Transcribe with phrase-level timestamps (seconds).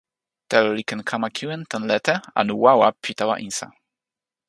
[0.49, 3.67] telo li ken kama kiwen tan lete anu wawa pi tawa insa.